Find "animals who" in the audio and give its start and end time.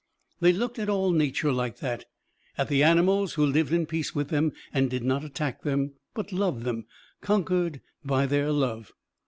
2.81-3.45